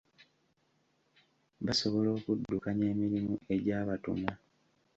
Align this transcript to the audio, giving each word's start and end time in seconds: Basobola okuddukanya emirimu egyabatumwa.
Basobola 1.65 2.09
okuddukanya 2.17 2.85
emirimu 2.93 3.33
egyabatumwa. 3.55 4.33